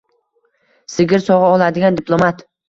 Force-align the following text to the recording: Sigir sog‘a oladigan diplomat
Sigir 0.93 1.21
sog‘a 1.27 1.51
oladigan 1.59 2.01
diplomat 2.01 2.43